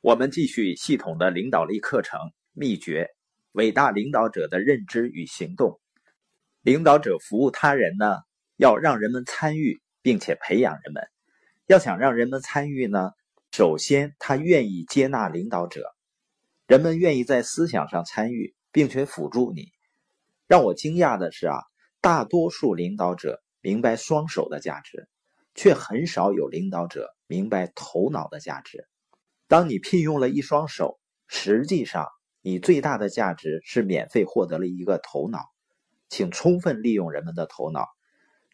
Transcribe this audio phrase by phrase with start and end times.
[0.00, 2.20] 我们继续系统的领导力课程
[2.52, 3.08] 秘诀：
[3.50, 5.80] 伟大领导者的认知与行动。
[6.62, 8.18] 领导者服务他人呢，
[8.54, 11.02] 要让人们参与，并且培养人们。
[11.66, 13.10] 要想让人们参与呢，
[13.50, 15.92] 首先他愿意接纳领导者，
[16.68, 19.72] 人们愿意在思想上参与，并且辅助你。
[20.46, 21.58] 让我惊讶的是啊，
[22.00, 25.08] 大多数领导者明白双手的价值，
[25.56, 28.86] 却很少有领导者明白头脑的价值。
[29.48, 32.06] 当你聘用了一双手，实际上
[32.42, 35.40] 你最大的价值是免费获得了一个头脑，
[36.10, 37.86] 请充分利用人们的头脑。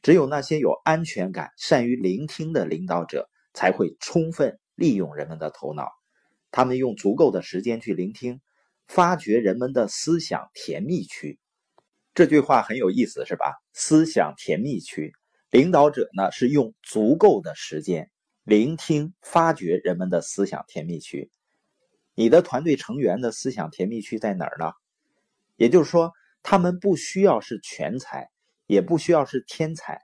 [0.02, 5.90] 只有那些有安全感、善于聆听的领导者，才会充分利用人们的头脑。
[6.52, 8.40] 他们用足够的时间去聆听，
[8.86, 11.40] 发掘人们的思想甜蜜区。
[12.14, 13.46] 这句话很有意思，是吧？
[13.72, 15.12] 思想甜蜜区，
[15.50, 18.08] 领导者呢是用足够的时间。
[18.44, 21.30] 聆听、发掘人们的思想甜蜜区。
[22.14, 24.72] 你的团队成员的思想甜蜜区在哪儿呢？
[25.56, 28.28] 也就是说，他们不需要是全才，
[28.66, 30.02] 也不需要是天才，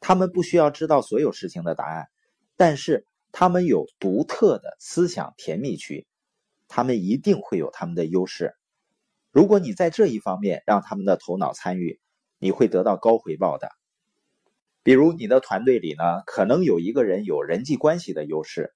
[0.00, 2.08] 他们不需要知道所有事情的答案，
[2.56, 6.08] 但是他们有独特的思想甜蜜区，
[6.66, 8.52] 他们一定会有他们的优势。
[9.30, 12.00] 如果你在这一方面让他们的头脑参与，
[12.40, 13.70] 你会得到高回报的。
[14.82, 18.74] 比如你的团队里呢，可能有一个人有人际关系的优势，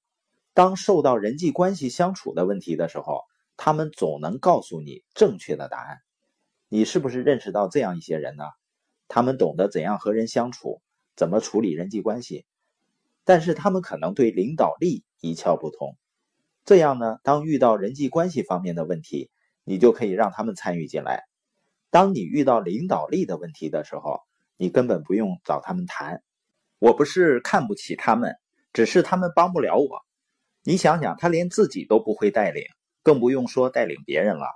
[0.52, 3.22] 当受到人际关系相处的问题的时候，
[3.56, 5.98] 他们总能告诉你正确的答案。
[6.69, 8.44] 你是不是认识到这样一些人呢？
[9.08, 10.82] 他们懂得怎样和人相处，
[11.14, 12.47] 怎么处理人际关系，
[13.25, 15.97] 但是他们可能对领导力一窍不通。
[16.64, 19.30] 这样呢，当遇到人际关系方面的问题，
[19.62, 21.22] 你就可以让他们参与进来。
[21.91, 24.20] 当你遇到领导力的问题的时候，
[24.65, 26.23] 你根本不用找他们谈，
[26.79, 28.34] 我不是看不起他们，
[28.73, 30.01] 只是他们帮不了我。
[30.62, 32.65] 你想想，他连自己都不会带领，
[33.03, 34.47] 更不用说带领别人了。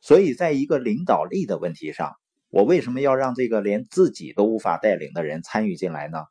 [0.00, 2.16] 所以，在一个领导力的问题上，
[2.48, 6.24] 我为什么要让这个连自己都无法带领的人参与进来呢？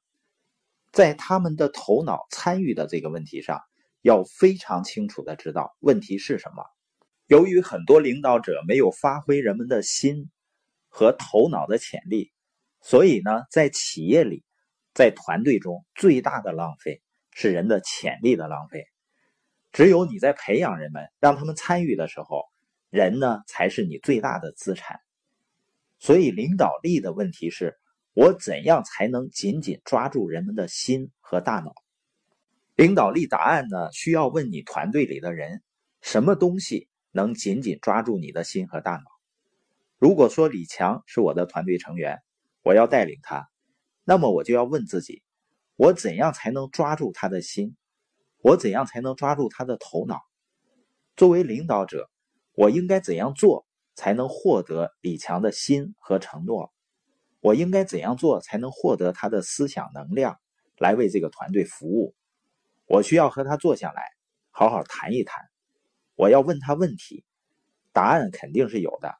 [0.92, 3.62] 在他们的头脑参与的这个问题上，
[4.02, 6.66] 要非常清楚的知道问题是什么。
[7.28, 10.30] 由于很多领导者没有发挥人们的心
[10.90, 12.34] 和头脑的潜力。
[12.82, 14.44] 所以呢，在企业里，
[14.94, 17.02] 在团队中，最大的浪费
[17.32, 18.86] 是人的潜力的浪费。
[19.72, 22.46] 只有你在培养人们，让他们参与的时候，
[22.90, 25.00] 人呢才是你最大的资产。
[26.00, 27.78] 所以，领导力的问题是：
[28.14, 31.74] 我怎样才能紧紧抓住人们的心和大脑？
[32.76, 35.62] 领导力答案呢，需要问你团队里的人：
[36.02, 39.04] 什么东西能紧紧抓住你的心和大脑？
[39.98, 42.20] 如果说李强是我的团队成员。
[42.62, 43.50] 我要带领他，
[44.04, 45.24] 那么我就要问自己：
[45.76, 47.76] 我怎样才能抓住他的心？
[48.42, 50.22] 我怎样才能抓住他的头脑？
[51.16, 52.10] 作为领导者，
[52.54, 53.66] 我应该怎样做
[53.96, 56.74] 才能获得李强的心和承诺？
[57.42, 60.40] 我应该怎样做才能获得他的思想能量，
[60.78, 62.14] 来为这个团队服务？
[62.86, 64.04] 我需要和他坐下来，
[64.52, 65.44] 好好谈一谈。
[66.16, 67.24] 我要问他问题，
[67.94, 69.16] 答案肯定是有的，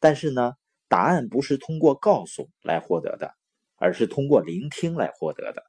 [0.00, 0.54] 但是呢？
[0.88, 3.34] 答案不是通过告诉来获得的，
[3.76, 5.62] 而是通过聆听来获得的。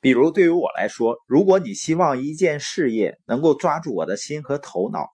[0.00, 5.08] 比如，对于我来说，如果你希望一件事业能够抓住我的心和头脑，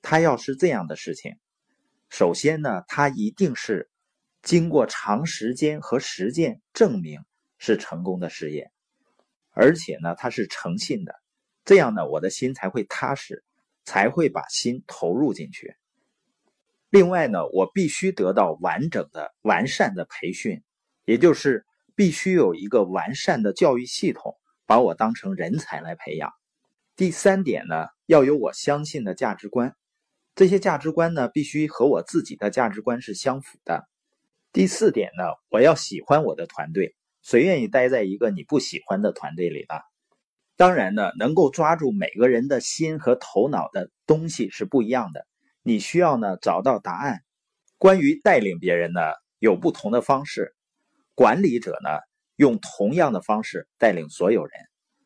[0.00, 1.32] 它要是这样的事情，
[2.08, 3.90] 首先呢，它一定是
[4.42, 7.20] 经过长时间和实践证明
[7.58, 8.70] 是成功的事业，
[9.50, 11.14] 而且呢，它是诚信的，
[11.64, 13.44] 这样呢，我的心才会踏实，
[13.84, 15.76] 才会把心投入进去。
[16.90, 20.62] 另外呢，我必须得到完整的、完善的培训，
[21.04, 24.36] 也就是必须有一个完善的教育系统，
[24.66, 26.32] 把我当成人才来培养。
[26.94, 29.74] 第三点呢，要有我相信的价值观，
[30.34, 33.84] 这些价值观呢，必须和我自己的价值观是相符的。
[34.52, 39.74] 第四点呢，我要喜欢我的团队，谁愿意待在一个你不喜欢的团队里呢？
[40.56, 45.26] 当然呢，能够抓住每个人的心和头脑的东西是不一样的。
[45.66, 47.24] 你需要呢找到答案。
[47.76, 49.00] 关于带领别人呢，
[49.40, 50.54] 有不同的方式。
[51.16, 51.90] 管理者呢
[52.36, 54.52] 用同样的方式带领所有人，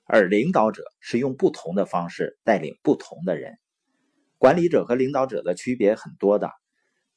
[0.05, 3.59] 而领导者是用不同的方式带领不同的人。
[4.37, 6.51] 管理者和领导者的区别很多的，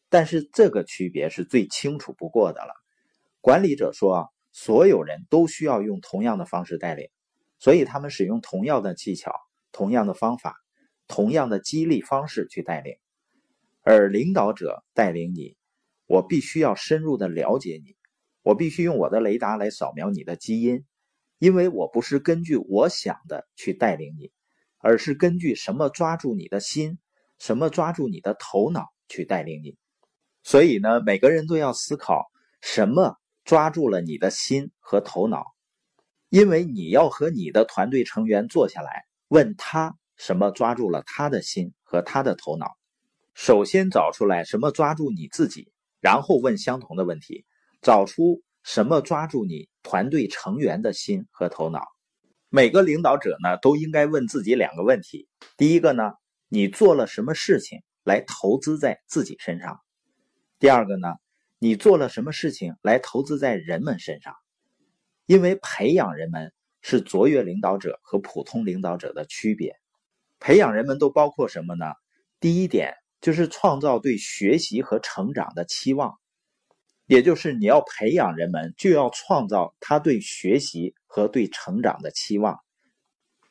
[0.07, 2.74] 但是这个区别是最清楚不过的了。
[3.42, 7.10] 管理者说，所有人都需要用同样的方式带领，
[7.60, 9.34] 所以他们使用同样的技巧、
[9.74, 10.56] 同样的方法、
[11.10, 12.95] 同样的激励方式去带领。
[13.83, 15.57] 而领导者带领你，
[16.06, 17.97] 我必须要深入的了解你，
[18.41, 20.85] 我必须用我的雷达来扫描你的基因，
[21.38, 24.31] 因为我不是根据我想的去带领你，
[24.77, 26.97] 而是根据什么抓住你的心，
[27.39, 29.75] 什么抓住你的头脑去带领你。
[30.44, 32.31] 所以呢，每个人都要思考
[32.62, 35.44] 什么抓住了你的心和头脑，
[36.30, 42.77] 因为你要和你的团队成员坐下来，问他什么抓住了他的心和他的头脑。
[43.33, 47.45] 首先找出来什么抓住你自己，然后问相同的问题，
[47.81, 51.81] 找出什么抓住你团队成员的心和头脑。
[52.50, 55.27] 每个领导者呢，都应该问自己两个问题：
[55.57, 56.13] 第一个呢，
[56.47, 59.80] 你做了什么事情来投资在自己身上？
[60.59, 61.15] 第二个呢，
[61.57, 64.35] 你做了什么事情来投资在人们身上？
[65.25, 69.75] 因为培养人们是卓越领导者和普通领导者的区别。
[70.39, 71.85] 培养人们都包括什么呢？
[72.39, 72.94] 第一点
[73.24, 76.20] 就是创造对学习和成长的期望，
[77.06, 82.60] 也就是你要培养人们，就要创造他对学习和对成长的期望。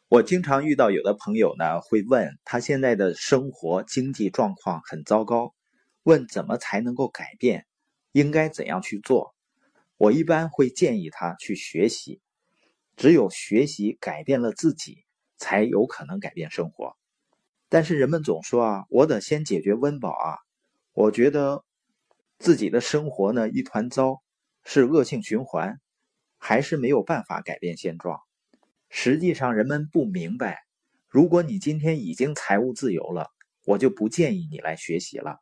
[0.09, 5.55] 我经常遇到有的朋友呢，会问他现在的生活经济状况很糟糕。
[6.03, 7.65] 问怎么才能够改变，
[8.13, 9.35] 应该怎样去做？
[9.97, 12.21] 我一般会建议他去学习，
[12.95, 15.07] 只有学习改变了自己，
[15.39, 16.95] 才有可能改变生活。
[17.73, 20.37] 但是人们总说啊，我得先解决温饱啊。
[20.93, 21.65] 我觉得
[22.39, 24.21] 自己的生活呢一团糟，
[24.63, 25.81] 是恶性循环，
[26.37, 28.21] 还是没有办法改变现状。
[28.91, 30.59] 实际上，人们不明白，
[31.09, 33.29] 如果你今天已经财务自由了，
[33.65, 35.39] 我就不建议你来学习了。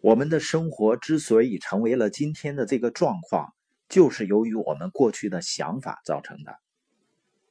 [0.00, 3.54] 我们的生活之所以成为了今天的这个状况，
[3.88, 6.58] 就是由于我们过去的想法造成的，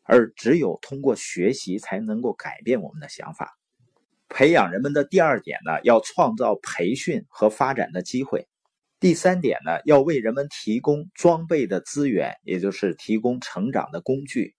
[0.04, 3.58] 而只有通过学习才能够改变我们的想法。
[4.30, 8.48] 培养人们的第二点呢，要创造培训和发展的机会；
[9.00, 14.56] 第三点呢，要为人们提供装备的资源，也就是提供成长的工具。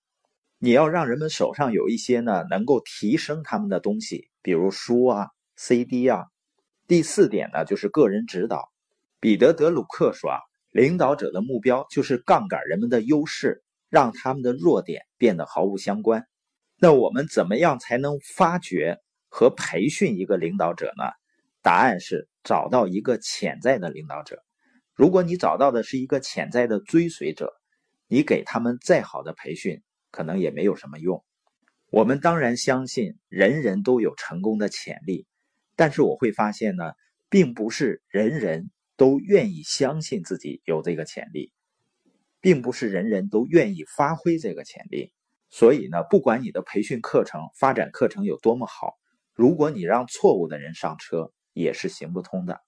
[0.59, 6.27] 你要让人们手上有一些呢，能够提升他们的东西，比如书啊、CD 啊。
[6.87, 8.71] 第四点呢，就是个人指导。
[9.19, 10.39] 彼得·德鲁克说啊，
[10.71, 13.64] 领导者的目标就是杠杆人们的优势，
[13.95, 16.27] 让他们的弱点变得毫无相关。
[16.81, 18.99] 那我们怎么样才能发掘
[19.29, 21.05] 和培训一个领导者呢？
[21.63, 24.43] 答案是找到一个潜在的领导者。
[24.95, 27.53] 如果你找到的是一个潜在的追随者，
[28.09, 29.81] 你给他们再好的培训，
[30.11, 31.25] 可能也没有什么用。
[31.93, 35.29] 我们当然相信人人都有成功的潜力。
[35.77, 36.95] 但是我会发现呢，
[37.31, 41.53] 并不是人人都愿意相信自己有这个潜力，
[42.45, 45.11] 并不是人人都愿意发挥这个潜力。
[45.49, 48.99] 所以呢，不管你的培训课程、发展课程有多么好，
[49.33, 52.61] 如果你让错误的人上车，也是行不通的。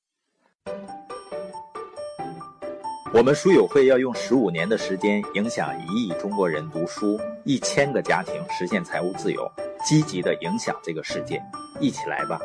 [3.13, 9.47] 我们书友会要用十五年的时间，影响一亿中国人读书，一千个家庭实现财务自由，
[9.87, 11.43] 积极的影响这个世界，
[11.81, 12.41] 一起来吧！